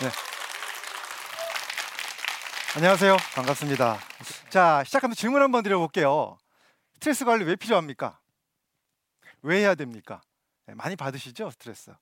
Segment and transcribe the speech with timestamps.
[0.00, 0.08] 네.
[2.74, 3.18] 안녕하세요.
[3.34, 3.98] 반갑습니다.
[4.48, 6.38] 자, 시작하면 질문 한번 드려볼게요.
[6.94, 8.18] 스트레스 관리 왜 필요합니까?
[9.42, 10.22] 왜 해야 됩니까?
[10.64, 11.92] 네, 많이 받으시죠, 스트레스.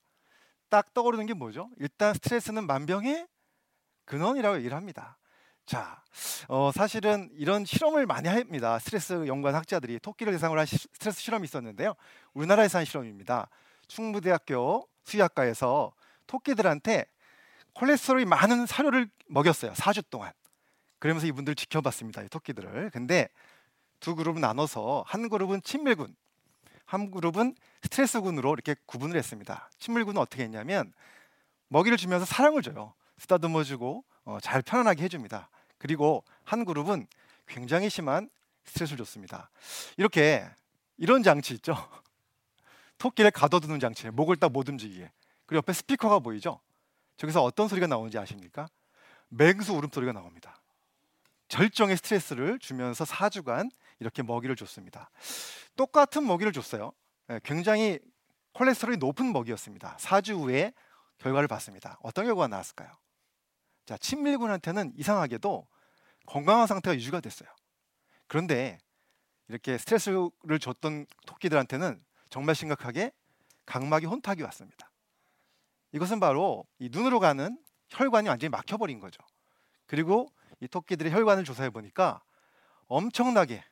[0.69, 1.69] 딱 떠오르는 게 뭐죠?
[1.77, 3.27] 일단 스트레스는 만병의
[4.05, 5.17] 근원이라고 얘기를 합니다.
[5.65, 6.01] 자,
[6.47, 8.79] 어, 사실은 이런 실험을 많이 합니다.
[8.79, 11.95] 스트레스 연구한 학자들이 토끼를 대상으로 한 시, 스트레스 실험이 있었는데요.
[12.33, 13.49] 우리나라에서 한 실험입니다.
[13.89, 15.91] 충무대학교 수의학과에서
[16.27, 17.05] 토끼들한테
[17.79, 19.71] 콜레스테롤이 많은 사료를 먹였어요.
[19.71, 20.33] 4주 동안.
[20.99, 22.23] 그러면서 이분들 지켜봤습니다.
[22.23, 22.89] 이 토끼들을.
[22.91, 23.29] 근데
[24.01, 26.13] 두 그룹을 나눠서 한 그룹은 친밀군,
[26.85, 29.69] 한 그룹은 스트레스군으로 이렇게 구분을 했습니다.
[29.79, 30.91] 친밀군은 어떻게 했냐면
[31.69, 32.93] 먹이를 주면서 사랑을 줘요.
[33.17, 35.49] 쓰다듬어 주고 어, 잘 편안하게 해줍니다.
[35.77, 37.07] 그리고 한 그룹은
[37.47, 38.29] 굉장히 심한
[38.65, 39.49] 스트레스를 줬습니다.
[39.95, 40.45] 이렇게
[40.97, 41.75] 이런 장치 있죠.
[42.97, 45.09] 토끼를 가둬두는 장치, 목을 딱 못 움직이게.
[45.45, 46.59] 그리고 옆에 스피커가 보이죠.
[47.19, 48.69] 저기서 어떤 소리가 나오는지 아십니까?
[49.27, 50.61] 맹수 울음소리가 나옵니다.
[51.49, 55.11] 절정의 스트레스를 주면서 4주간 이렇게 먹이를 줬습니다.
[55.75, 56.93] 똑같은 먹이를 줬어요.
[57.29, 57.99] 예, 굉장히
[58.53, 59.97] 콜레스테롤이 높은 먹이였습니다.
[59.97, 60.71] 4주 후에
[61.17, 61.99] 결과를 봤습니다.
[62.01, 62.89] 어떤 결과가 나왔을까요?
[63.85, 65.67] 자, 친밀군한테는 이상하게도
[66.25, 67.49] 건강한 상태가 유지가 됐어요.
[68.27, 68.77] 그런데
[69.49, 73.11] 이렇게 스트레스를 줬던 토끼들한테는 정말 심각하게
[73.65, 74.88] 각막이 혼탁이 왔습니다.
[75.91, 77.57] 이것은 바로 이 눈으로 가는
[77.89, 79.21] 혈관이 완전히 막혀버린 거죠.
[79.85, 80.27] 그리고
[80.59, 82.21] 이 토끼들의 혈관을 조사해 보니까
[82.87, 83.63] 엄청나게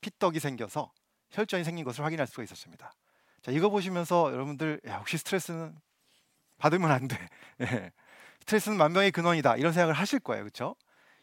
[0.00, 0.92] 피떡이 생겨서
[1.30, 2.92] 혈전이 생긴 것을 확인할 수가 있었습니다.
[3.42, 5.76] 자, 이거 보시면서 여러분들 야, 혹시 스트레스는
[6.56, 7.16] 받으면 안 돼.
[7.60, 7.92] 예.
[8.40, 9.56] 스트레스는 만병의 근원이다.
[9.56, 10.44] 이런 생각을 하실 거예요.
[10.44, 10.76] 그렇죠?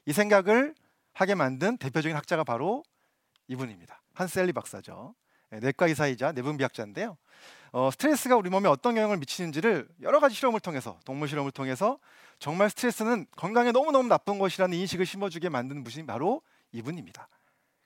[0.06, 0.76] 이 생각을
[1.14, 2.84] 하게 만든 대표적인 학자가 바로
[3.48, 4.02] 이분입니다.
[4.14, 5.16] 한셀리 박사죠.
[5.54, 7.18] 예, 내과 의사이자 내분비학자인데요.
[7.74, 12.00] 어, 스트레스가 우리 몸에 어떤 영향을 미치는지를 여러 가지 실험을 통해서 동물 실험을 통해서
[12.40, 17.28] 정말 스트레스는 건강에 너무너무 나쁜 것이라는 인식을 심어주게 만든 분이 바로 이분입니다.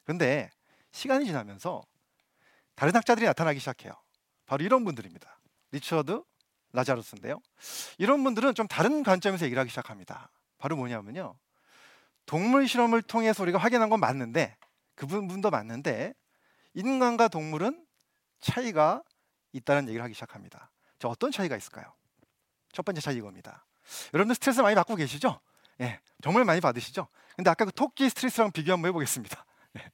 [0.03, 0.49] 그런데
[0.91, 1.83] 시간이 지나면서
[2.75, 3.93] 다른 학자들이 나타나기 시작해요.
[4.45, 5.39] 바로 이런 분들입니다.
[5.71, 6.23] 리처드
[6.73, 7.39] 라자루스인데요.
[7.97, 10.29] 이런 분들은 좀 다른 관점에서 얘기를 하기 시작합니다.
[10.57, 11.35] 바로 뭐냐면요.
[12.25, 14.57] 동물 실험을 통해서 우리가 확인한 건 맞는데
[14.95, 16.13] 그 부분도 맞는데
[16.75, 17.85] 인간과 동물은
[18.39, 19.01] 차이가
[19.53, 20.69] 있다는 얘기를 하기 시작합니다.
[20.99, 21.93] 자, 어떤 차이가 있을까요?
[22.71, 23.65] 첫 번째 차이 이겁니다.
[24.13, 25.39] 여러분들 스트레스 많이 받고 계시죠?
[25.81, 27.07] 예, 정말 많이 받으시죠?
[27.35, 29.45] 근데 아까 그 토끼 스트레스랑 비교 한번 해보겠습니다.
[29.79, 29.91] 예.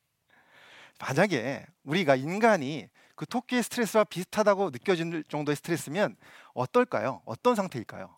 [0.99, 6.15] 만약에 우리가 인간이 그 토끼의 스트레스와 비슷하다고 느껴질 정도의 스트레스면
[6.53, 7.21] 어떨까요?
[7.25, 8.17] 어떤 상태일까요?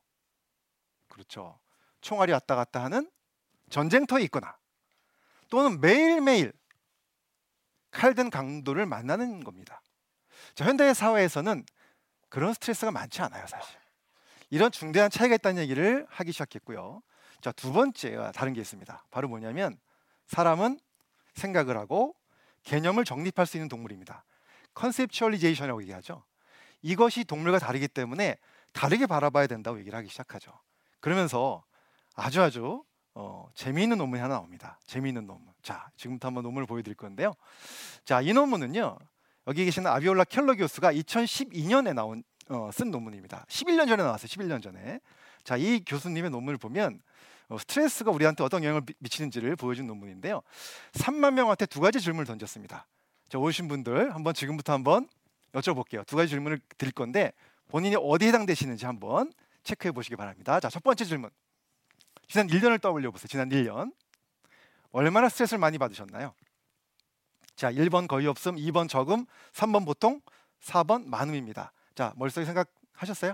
[1.09, 1.59] 그렇죠.
[2.01, 3.09] 총알이 왔다 갔다 하는
[3.69, 4.57] 전쟁터에 있거나
[5.49, 6.53] 또는 매일매일
[7.93, 9.81] 칼든 강도를 만나는 겁니다.
[10.55, 11.63] 자, 현대 사회에서는
[12.29, 13.77] 그런 스트레스가 많지 않아요, 사실.
[14.49, 17.01] 이런 중대한 차이가 있다는 얘기를 하기 시작했고요.
[17.41, 19.05] 자, 두 번째가 다른 게 있습니다.
[19.09, 19.77] 바로 뭐냐면
[20.27, 20.79] 사람은
[21.33, 22.15] 생각을 하고
[22.63, 24.25] 개념을 정립할 수 있는 동물입니다.
[24.73, 26.23] conceptualization이라고 얘기하죠.
[26.81, 28.37] 이것이 동물과 다르기 때문에
[28.71, 30.51] 다르게 바라봐야 된다고 얘기를 하기 시작하죠.
[30.99, 31.63] 그러면서
[32.15, 32.83] 아주 아주
[33.15, 34.79] 어, 재미있는 논문이 하나 나옵니다.
[34.85, 35.53] 재미있는 논문.
[35.61, 37.33] 자, 지금부터 한번 논문을 보여드릴 건데요.
[38.05, 38.97] 자, 이 논문은요.
[39.47, 43.45] 여기 계시는 아비올라 켈러 교수가 2012년에 나온 어, 쓴 논문입니다.
[43.47, 44.27] 11년 전에 나왔어요.
[44.27, 44.99] 11년 전에.
[45.43, 47.01] 자, 이 교수님의 논문을 보면
[47.49, 50.41] 어, 스트레스가 우리한테 어떤 영향을 미치는지를 보여준 논문인데요.
[50.93, 52.87] 3만 명한테 두 가지 질문을 던졌습니다.
[53.29, 55.07] 자, 오신 분들 한번 지금부터 한번
[55.53, 56.05] 여쭤볼게요.
[56.05, 57.31] 두 가지 질문을 드릴 건데
[57.69, 59.31] 본인이 어디에 해당되시는지 한번
[59.63, 60.59] 체크해 보시기 바랍니다.
[60.59, 61.29] 자, 첫 번째 질문.
[62.27, 63.27] 지난 1년을 떠올려 보세요.
[63.27, 63.93] 지난 1년.
[64.91, 66.33] 얼마나 스트레스를 많이 받으셨나요?
[67.55, 70.21] 자, 1번 거의 없음, 2번 적음, 3번 보통,
[70.61, 71.71] 4번 많음입니다.
[71.95, 73.33] 자, 머릿속에 생각하셨어요?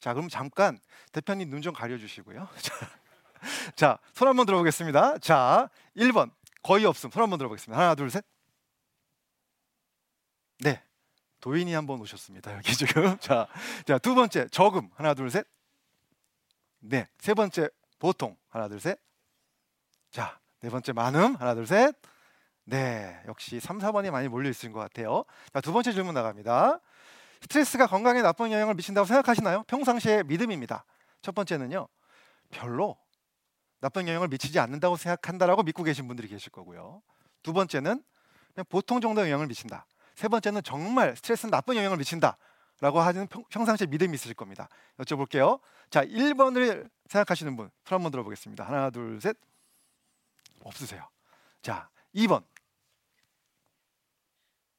[0.00, 0.78] 자, 그럼 잠깐
[1.12, 2.48] 대표님 눈 좀 가려 주시고요.
[3.76, 5.18] 자, 손 한번 들어보겠습니다.
[5.18, 6.30] 자, 1번
[6.62, 7.10] 거의 없음.
[7.10, 7.80] 손 한번 들어보겠습니다.
[7.80, 8.24] 하나, 둘, 셋.
[10.60, 10.82] 네.
[11.40, 12.54] 도인이 한번 오셨습니다.
[12.56, 13.16] 여기 지금.
[13.20, 13.46] 자,
[13.86, 14.90] 자, 두 번째 적음.
[14.94, 15.46] 하나, 둘, 셋.
[16.80, 17.06] 네.
[17.18, 17.68] 세 번째
[18.04, 18.36] 보통.
[18.50, 18.98] 하나, 둘, 셋.
[20.10, 21.36] 자, 네 번째 많음.
[21.36, 21.96] 하나, 둘, 셋.
[22.64, 25.24] 네, 역시 3, 4번이 많이 몰려 있는 것 같아요.
[25.54, 26.80] 자, 두 번째 질문 나갑니다.
[27.40, 29.62] 스트레스가 건강에 나쁜 영향을 미친다고 생각하시나요?
[29.62, 30.84] 평상시의 믿음입니다.
[31.22, 31.88] 첫 번째는요.
[32.50, 32.98] 별로
[33.80, 37.00] 나쁜 영향을 미치지 않는다고 생각한다라고 믿고 계신 분들이 계실 거고요.
[37.42, 38.04] 두 번째는
[38.52, 39.86] 그냥 보통 정도 영향을 미친다.
[40.14, 44.68] 세 번째는 정말 스트레스는 나쁜 영향을 미친다라고 하는 평상시에 믿음이 있으실 겁니다.
[44.98, 45.60] 여쭤볼게요.
[45.90, 48.64] 자, 1번을 생각하시는 분, 손 한번 들어보겠습니다.
[48.64, 49.36] 하나, 둘, 셋.
[50.64, 51.08] 없으세요.
[51.62, 52.44] 자, 2번.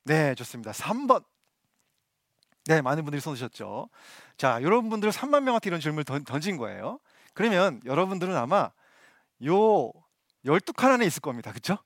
[0.04, 0.72] 네, 좋습니다.
[0.72, 1.24] 3번.
[2.66, 3.90] 네, 많은 분들이 손 드셨죠.
[4.38, 7.00] 자, 이런 분들 3만 명한테 이런 질문을 던, 진 거예요.
[7.34, 8.72] 그러면 여러분들은 아마
[9.46, 9.92] 요
[10.46, 11.52] 12칸 안에 있을 겁니다.
[11.52, 11.78] 그렇죠?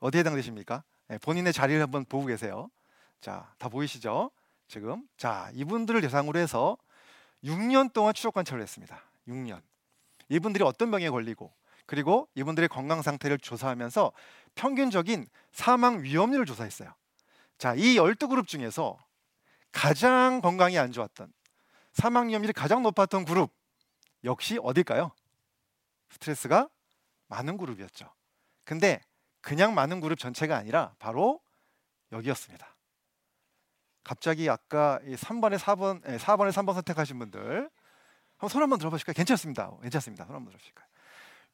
[0.00, 0.84] 어디에 해당되십니까?
[1.08, 2.70] 네, 본인의 자리를 한번 보고 계세요.
[3.20, 4.30] 자, 다 보이시죠?
[4.68, 6.76] 지금 자, 이분들을 대상으로 해서
[7.44, 9.00] 6년 동안 추적 관찰을 했습니다.
[9.28, 9.62] 6년.
[10.28, 11.52] 이분들이 어떤 병에 걸리고
[11.86, 14.12] 그리고 이분들의 건강 상태를 조사하면서
[14.54, 16.92] 평균적인 사망 위험률을 조사했어요.
[17.56, 18.98] 자, 이 12그룹 중에서
[19.72, 21.32] 가장 건강이 안 좋았던
[21.92, 23.52] 사망 위험률이 가장 높았던 그룹
[24.24, 25.12] 역시 어딜까요?
[26.10, 26.68] 스트레스가
[27.28, 28.12] 많은 그룹이었죠.
[28.64, 29.00] 근데
[29.40, 31.40] 그냥 많은 그룹 전체가 아니라 바로
[32.12, 32.74] 여기였습니다.
[34.08, 37.68] 갑자기 아까 3번에 4번, 4번에 3번 선택하신 분들
[38.38, 39.12] 한번 손 한번 들어보실까요?
[39.12, 39.70] 괜찮습니다.
[39.82, 40.24] 괜찮습니다.
[40.24, 40.86] 손 한번 들어보실까요?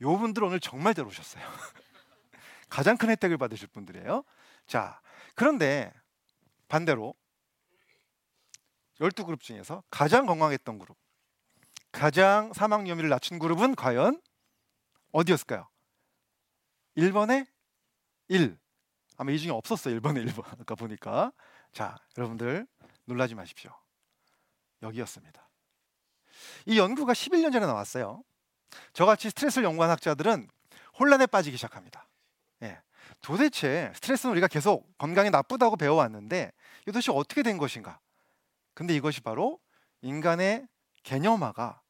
[0.03, 1.43] 요 분들 오늘 정말 잘 오셨어요.
[2.71, 4.23] 가장 큰 혜택을 받으실 분들이에요.
[4.69, 5.01] 자,
[5.35, 5.93] 그런데
[6.69, 7.17] 반대로
[9.01, 10.97] 12그룹 중에서 가장 건강했던 그룹,
[11.91, 14.23] 가장 사망 위험을 낮춘 그룹은 과연
[15.11, 15.69] 어디였을까요?
[16.99, 17.49] 1번에
[18.29, 18.57] 1.
[19.17, 19.99] 아마 이 중에 없었어요.
[19.99, 20.47] 1번에 1번.
[20.61, 21.33] 아까 보니까.
[21.75, 22.69] 자, 여러분들
[23.05, 23.73] 놀라지 마십시오.
[24.81, 25.51] 여기였습니다.
[26.67, 28.23] 이 연구가 11년 전에 나왔어요.
[28.93, 30.49] 저같이 스트레스를 연구한 학자들은
[30.99, 32.09] 혼란에 빠지기 시작합니다.
[32.63, 32.81] 예.
[33.21, 36.53] 도대체 스트레스는 우리가 계속 건강에 나쁘다고 배워왔는데
[36.87, 37.99] 이것이 어떻게 된 것인가?
[38.75, 39.59] 근데 이것이 바로
[40.01, 40.69] 인간의
[41.03, 41.81] 개념화가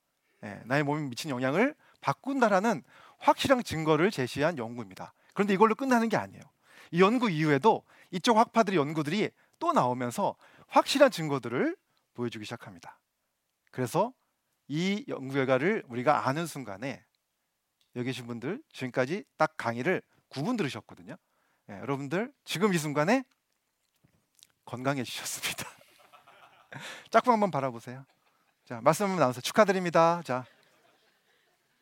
[0.45, 2.83] 예, 나의 몸에 미친 영향을 바꾼다라는
[3.19, 5.13] 확실한 증거를 제시한 연구입니다.
[5.35, 6.43] 그런데 이걸로 끝나는 게 아니에요.
[6.91, 10.37] 이 연구 이후에도 이쪽 학파들의 연구들이 또 나오면서
[10.69, 11.77] 확실한 증거들을
[12.15, 12.99] 보여주기 시작합니다.
[13.71, 14.13] 그래서
[14.69, 17.05] 이 연구 결과를 우리가 아는 순간에
[17.97, 21.17] 여기 계신 분들 지금까지 딱 강의를 9분 들으셨거든요.
[21.71, 23.25] 예, 여러분들 지금 이 순간에
[24.65, 25.69] 건강해지셨습니다.
[27.11, 28.05] 짝꿍 한번 바라보세요.
[28.65, 30.23] 자 말씀 한번 나눠서 축하드립니다.
[30.25, 30.45] 자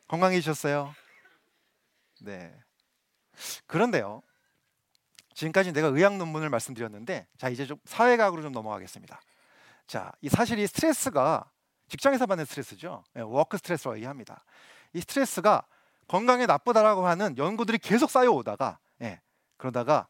[0.07, 0.93] 건강해지셨어요.
[2.21, 2.53] 네.
[3.65, 4.21] 그런데요.
[5.33, 9.21] 지금까지 내가 의학 논문을 말씀드렸는데 자 이제 좀 사회과학으로 좀 넘어가겠습니다.
[9.87, 11.49] 자, 이 사실 이 스트레스가
[11.89, 13.03] 직장에서 받는 스트레스죠.
[13.13, 14.43] 네, work stress라고 얘기합니다.
[14.93, 15.65] 이 스트레스가
[16.07, 19.21] 건강에 나쁘다라고 하는 연구들이 계속 쌓여오다가 예,
[19.57, 20.07] 그러다가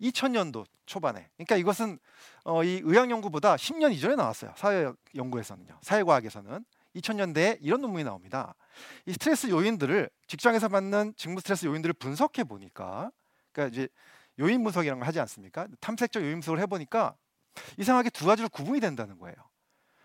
[0.00, 1.98] 2000년도 초반에 그러니까 이것은
[2.44, 4.52] 어, 이 의학 연구보다 10년 이전에 나왔어요.
[4.56, 5.78] 사회 연구에서는요.
[5.80, 6.64] 사회과학에서는
[6.96, 8.54] 2000년대에 이런 논문이 나옵니다.
[9.06, 13.10] 이 스트레스 요인들을 직장에서 받는 직무 스트레스 요인들을 분석해 보니까
[13.52, 13.88] 그러니까 이제
[14.40, 15.68] 요인 분석이라는 걸 하지 않습니까?
[15.80, 17.16] 탐색적 요인 분석을 해 보니까
[17.78, 19.36] 이상하게 두 가지로 구분이 된다는 거예요.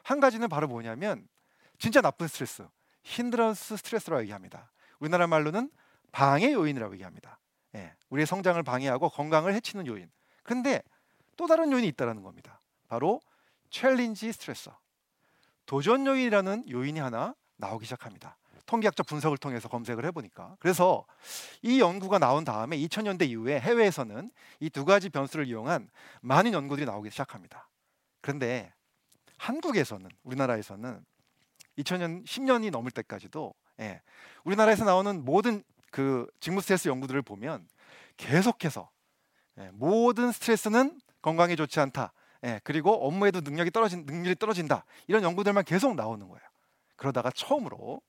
[0.04, 1.28] 한 가지는 바로 뭐냐면
[1.80, 2.68] 진짜 나쁜 스트레스,
[3.04, 4.72] 힌드런스 스트레스라고 얘기합니다.
[5.00, 5.70] 우리나라 말로는
[6.12, 7.40] 방해 요인이라고 얘기합니다.
[7.76, 10.10] 예, 우리의 성장을 방해하고 건강을 해치는 요인.
[10.44, 10.82] 근데
[11.36, 12.62] 또 다른 요인이 있다는 겁니다.
[12.88, 13.22] 바로
[13.70, 14.70] 챌린지 스트레스.
[15.66, 18.38] 도전 요인이라는 요인이 하나 나오기 시작합니다.
[18.68, 21.06] 통계학적 분석을 통해서 검색을 해보니까 그래서
[21.64, 24.30] 이 연구가 나온 다음에 2000년대 이후에 해외에서는
[24.60, 25.90] 이 두 가지 변수를 이용한
[26.22, 27.68] 많은 연구들이 나오기 시작합니다.
[28.22, 28.72] 그런데
[29.38, 31.04] 한국에서는 우리나라에서는
[31.80, 34.02] 2000년 10년이 넘을 때까지도 예,
[34.44, 37.68] 우리나라에서 나오는 모든 그 직무 스트레스 연구들을 보면
[38.18, 38.90] 계속해서
[39.60, 42.14] 예, 모든 스트레스는 건강에 좋지 않다.
[42.46, 44.86] 예, 그리고 업무에도 능력이 떨어진 능률이 떨어진다.
[45.08, 46.42] 이런 연구들만 계속 나오는 거예요.
[46.96, 48.02] 그러다가 처음으로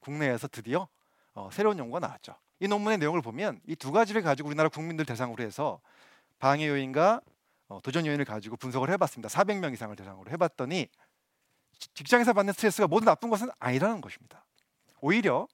[0.00, 0.88] 국내에서 드디어
[1.34, 2.34] 어, 새로운 연구가 나왔죠.
[2.60, 5.80] 이 논문의 내용을 보면 이 두 가지를 가지고 우리나라 국민들 대상으로 해서
[6.38, 7.20] 방해 요인과
[7.68, 9.28] 어, 도전 요인을 가지고 분석을 해봤습니다.
[9.28, 10.88] 400명 이상을 대상으로 해봤더니
[11.94, 14.44] 직장에서 받는 스트레스가 모두 나쁜 것은 아니라는 것입니다.
[15.00, 15.46] 오히려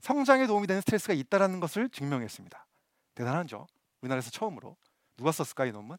[0.00, 2.66] 성장에 도움이 되는 스트레스가 있다라는 것을 증명했습니다.
[3.14, 3.66] 대단하죠.
[4.00, 4.76] 우리나라에서 처음으로
[5.16, 5.96] 누가 썼을까 이 논문?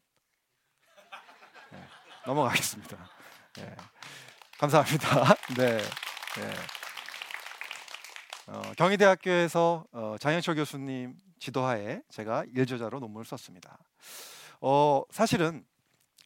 [1.70, 1.78] 네,
[2.26, 2.96] 넘어가겠습니다.
[3.54, 3.76] 네,
[4.58, 5.34] 감사합니다.
[5.56, 6.54] 네, 네.
[8.46, 13.78] 어, 경희대학교에서 어, 장현철 교수님 지도하에 제가 일저자로 논문을 썼습니다.
[14.60, 15.64] 어, 사실은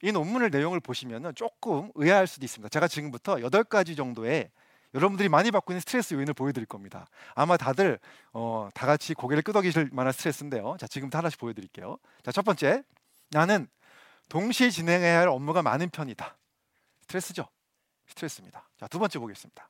[0.03, 2.69] 이 논문의 내용을 보시면 조금 의아할 수도 있습니다.
[2.69, 4.51] 제가 지금부터 여덟 가지 정도의
[4.95, 7.07] 여러분들이 많이 받고 있는 스트레스 요인을 보여드릴 겁니다.
[7.35, 7.99] 아마 다들
[8.33, 10.77] 어, 다 같이 고개를 끄덕이실 만한 스트레스인데요.
[10.79, 11.99] 자, 지금부터 하나씩 보여드릴게요.
[12.23, 12.83] 자, 첫 번째,
[13.31, 13.69] 나는
[14.29, 16.37] 동시에 진행해야 할 업무가 많은 편이다.
[17.03, 17.49] 스트레스죠.
[18.07, 18.69] 스트레스입니다.
[18.79, 19.69] 자, 두 번째 보겠습니다.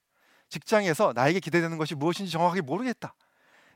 [0.50, 3.14] 직장에서 나에게 기대되는 것이 무엇인지 정확하게 모르겠다.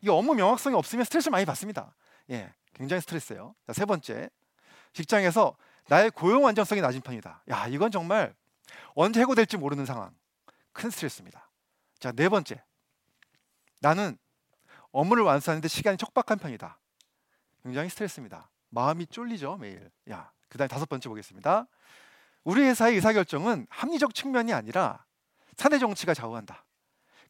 [0.02, 1.94] 이 업무 명확성이 없으면 스트레스를 많이 받습니다.
[2.30, 3.54] 예, 굉장히 스트레스예요.
[3.66, 4.28] 자, 세 번째,
[4.92, 5.56] 직장에서
[5.88, 7.42] 나의 고용 안정성이 낮은 편이다.
[7.50, 8.34] 야, 이건 정말
[8.94, 10.14] 언제 해고될지 모르는 상황.
[10.72, 11.48] 큰 스트레스입니다.
[11.98, 12.62] 자, 네 번째,
[13.80, 14.18] 나는
[14.90, 16.78] 업무를 완수하는데 시간이 촉박한 편이다.
[17.62, 18.50] 굉장히 스트레스입니다.
[18.70, 19.90] 마음이 쫄리죠 매일.
[20.10, 21.66] 야, 그다음 다섯 번째 보겠습니다.
[22.42, 25.04] 우리 회사의 의사결정은 합리적 측면이 아니라
[25.56, 26.63] 사내 정치가 좌우한다.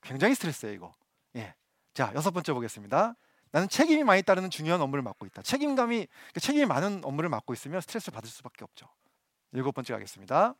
[0.04, 0.94] 굉장히 스트레스예요, 이거.
[1.36, 1.54] 예.
[1.94, 3.16] 자, 여섯 번째 보겠습니다.
[3.50, 5.42] 나는 책임이 많이 따르는 중요한 업무를 맡고 있다.
[5.42, 8.88] 책임감이 그러니까 책임이 많은 업무를 맡고 있으면 스트레스를 받을 수밖에 없죠.
[9.52, 10.54] 일곱 번째 가겠습니다.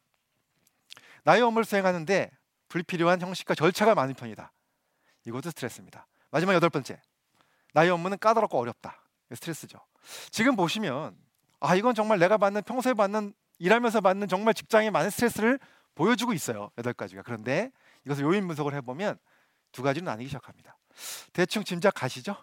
[1.25, 2.31] 나의 업무를 수행하는데
[2.69, 4.53] 불필요한 형식과 절차가 많은 편이다.
[5.27, 6.07] 이것도 스트레스입니다.
[6.31, 7.01] 마지막 여덟 번째.
[7.73, 9.03] 나의 업무는 까다롭고 어렵다.
[9.35, 9.81] 스트레스죠.
[10.31, 11.17] 지금 보시면
[11.61, 15.59] 아 이건 정말 내가 받는 평소에 받는 일하면서 받는 정말 직장에 많은 스트레스를
[15.95, 16.71] 보여주고 있어요.
[16.79, 17.23] 여덟 가지가.
[17.23, 17.73] 그런데
[18.05, 19.19] 이것을 요인 분석을 해보면
[19.75, 20.79] 두 가지로 나뉘기 시작합니다.
[21.33, 22.37] 대충 짐작 가시죠?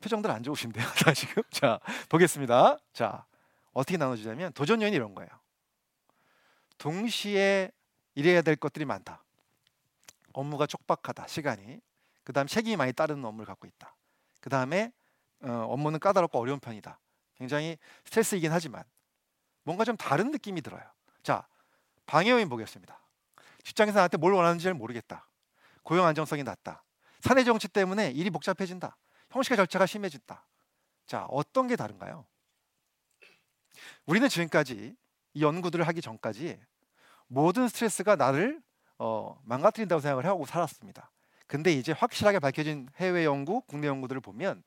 [0.00, 1.42] 표정들 안 좋으신데요, 자 지금.
[1.50, 1.78] 자
[2.08, 2.78] 보겠습니다.
[2.94, 3.26] 자
[3.74, 5.30] 어떻게 나눠지냐면 도전 요인이 이런 거예요.
[6.78, 7.70] 동시에
[8.14, 9.22] 일해야 될 것들이 많다.
[10.32, 11.26] 업무가 촉박하다.
[11.26, 11.80] 시간이.
[12.24, 13.94] 그 다음 책임이 많이 따르는 업무를 갖고 있다.
[14.40, 14.92] 그 다음에
[15.42, 16.98] 어, 업무는 까다롭고 어려운 편이다.
[17.34, 17.76] 굉장히
[18.06, 18.82] 스트레스이긴 하지만
[19.62, 20.82] 뭔가 좀 다른 느낌이 들어요.
[21.22, 21.46] 자
[22.06, 23.01] 방해 요인 보겠습니다.
[23.62, 25.28] 직장에서 나한테 뭘 원하는지 잘 모르겠다.
[25.82, 26.84] 고용 안정성이 낮다.
[27.20, 28.96] 사내 정치 때문에 일이 복잡해진다.
[29.30, 30.46] 형식과 절차가 심해진다.
[31.06, 32.26] 자, 어떤 게 다른가요?
[34.06, 34.96] 우리는 지금까지
[35.34, 36.60] 이 연구들을 하기 전까지
[37.28, 38.60] 모든 스트레스가 나를
[38.98, 41.10] 어, 망가뜨린다고 생각을 하고 살았습니다.
[41.46, 44.62] 근데 이제 확실하게 밝혀진 해외 연구, 국내 연구들을 보면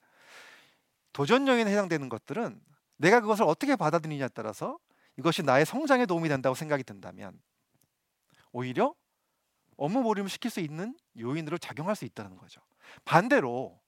[1.13, 2.61] 도전 요인에 해당되는 것들은
[2.97, 4.77] 내가 그것을 어떻게 받아들이냐에 따라서
[5.17, 7.39] 이것이 나의 성장에 도움이 된다고 생각이 든다면
[8.55, 8.95] 오히려
[9.75, 12.61] 업무 몰입을 시킬 수 있는 요인으로 작용할 수 있다는 거죠.
[13.03, 13.81] 반대로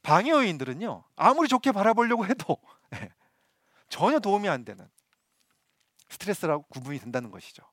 [0.00, 2.56] 방해 요인들은요 아무리 좋게 바라보려고 해도
[2.94, 3.10] 예,
[3.88, 4.88] 전혀 도움이 안 되는
[6.08, 7.64] 스트레스라고 구분이 된다는 것이죠.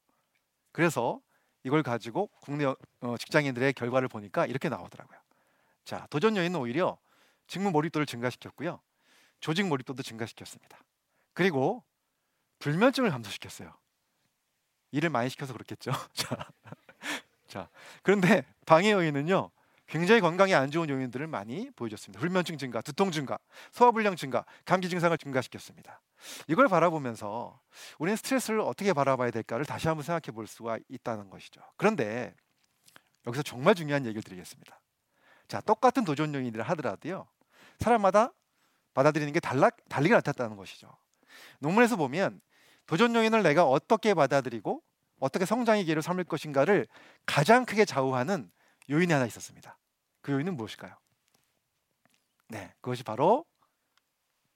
[0.71, 1.21] 그래서
[1.63, 5.19] 이걸 가지고 국내 어, 직장인들의 결과를 보니까 이렇게 나오더라고요.
[5.85, 6.97] 자 도전 요인은 오히려
[7.45, 8.81] 직무 몰입도를 증가시켰고요,
[9.39, 10.79] 조직 몰입도도 증가시켰습니다.
[11.33, 11.83] 그리고
[12.57, 13.82] 불면증을 감소시켰어요.
[14.93, 15.91] 일을 많이 시켜서 그렇겠죠.
[16.13, 16.37] 자,
[17.47, 17.69] 자
[18.03, 19.51] 그런데 방해 요인은요
[19.87, 22.19] 굉장히 건강에 안 좋은 요인들을 많이 보여줬습니다.
[22.19, 23.37] 불면증 증가, 두통 증가,
[23.71, 26.01] 소화불량 증가, 감기 증상을 증가시켰습니다.
[26.47, 27.59] 이걸 바라보면서
[27.99, 31.61] 우리는 스트레스를 어떻게 바라봐야 될까를 다시 한번 생각해 볼 수가 있다는 것이죠.
[31.75, 32.33] 그런데
[33.27, 34.79] 여기서 정말 중요한 얘기를 드리겠습니다.
[35.47, 37.27] 자, 똑같은 도전 요인을 하더라도요.
[37.79, 38.31] 사람마다
[38.93, 40.95] 받아들이는 게 달라, 달리게 나타났다는 것이죠.
[41.59, 42.41] 논문에서 보면
[42.85, 44.81] 도전 요인을 내가 어떻게 받아들이고
[45.19, 46.87] 어떻게 성장의 기회를 삼을 것인가를
[47.25, 48.51] 가장 크게 좌우하는
[48.89, 49.77] 요인이 하나 있었습니다.
[50.21, 50.95] 그 요인은 무엇일까요?
[52.49, 53.45] 네, 그것이 바로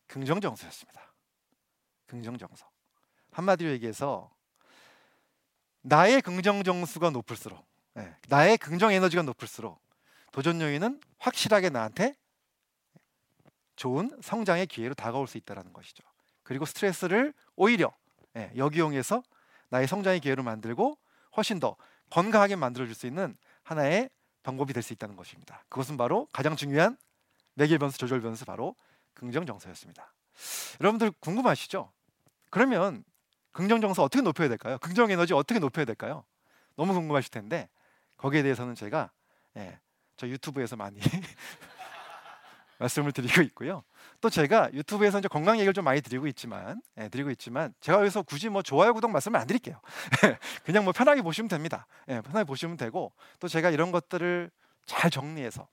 [0.08, 1.14] 긍정 정서였습니다.
[2.06, 2.70] 긍정 정서.
[3.32, 4.32] 한마디로 얘기해서
[5.82, 9.82] 나의 긍정 정수가 높을수록, 네, 나의 긍정 에너지가 높을수록
[10.32, 12.16] 도전 요인은 확실하게 나한테
[13.76, 16.04] 좋은 성장의 기회로 다가올 수 있다는 것이죠.
[16.44, 17.94] 그리고 스트레스를 오히려
[18.38, 19.24] 네, 역이용해서
[19.70, 20.96] 나의 성장의 기회로 만들고
[21.36, 21.76] 훨씬 더
[22.12, 24.12] 건강하게 만들어줄 수 있는 하나의
[24.44, 25.64] 방법이 될 수 있다는 것입니다.
[25.70, 26.98] 그것은 바로 가장 중요한
[27.56, 28.76] 매길 변수 조절 변수 바로
[29.16, 30.14] 긍정 정서였습니다.
[30.80, 31.92] 여러분들 궁금하시죠?
[32.52, 33.04] 그러면
[33.52, 34.78] 긍정 정서 어떻게 높여야 될까요?
[34.78, 36.24] 긍정 에너지 어떻게 높여야 될까요?
[36.76, 37.70] 너무 궁금하실 텐데
[38.18, 39.10] 거기에 대해서는 제가
[39.58, 39.80] 예,
[40.16, 41.00] 저 유튜브에서 많이
[42.80, 43.84] 말씀을 드리고 있고요.
[44.22, 48.24] 또 제가 유튜브에서 이제 건강 얘기를 좀 많이 드리고 있지만, 예, 드리고 있지만 제가 여기서
[48.24, 49.80] 굳이 뭐 좋아요, 구독 말씀을 안 드릴게요.
[50.64, 51.88] 그냥 뭐 편하게 보시면 됩니다.
[52.10, 54.52] 예, 편하게 보시면 되고 또 제가 이런 것들을
[54.86, 55.68] 잘 정리해서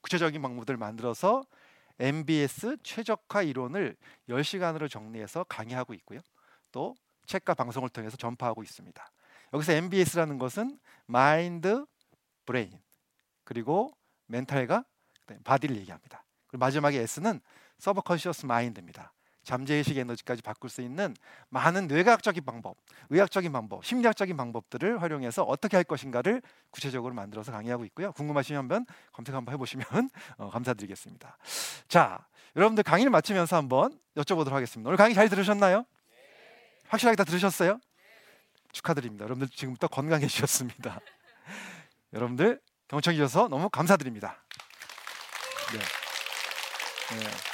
[0.00, 1.44] 구체적인 방법들을 만들어서
[1.98, 3.96] MBS 최적화 이론을
[4.28, 6.20] 10시간으로 정리해서 강의하고 있고요.
[6.72, 9.12] 또 책과 방송을 통해서 전파하고 있습니다.
[9.52, 11.84] 여기서 MBS라는 것은 mind,
[12.46, 12.80] brain
[13.44, 13.92] 그리고
[14.26, 14.84] mental과
[15.44, 16.24] body를 얘기합니다.
[16.52, 17.40] 마지막에 S는
[17.78, 19.12] subconscious mind입니다.
[19.42, 21.14] 잠재의식 에너지까지 바꿀 수 있는
[21.48, 22.76] 많은 뇌과학적인 방법,
[23.08, 28.12] 의학적인 방법, 심리학적인 방법들을 활용해서 어떻게 할 것인가를 구체적으로 만들어서 강의하고 있고요.
[28.12, 29.86] 궁금하시면 한번 검색 한번 해보시면
[30.36, 31.36] 어, 감사드리겠습니다.
[31.88, 34.88] 자, 여러분들 강의를 마치면서 한번 여쭤보도록 하겠습니다.
[34.88, 35.84] 오늘 강의 잘 들으셨나요?
[36.88, 37.80] 확실하게 다 들으셨어요?
[38.72, 39.24] 축하드립니다.
[39.24, 41.00] 여러분들 지금부터 건강해지셨습니다.
[42.12, 44.42] 여러분들 경청해 주셔서 너무 감사드립니다.
[47.10, 47.18] 네.
[47.24, 47.49] 네.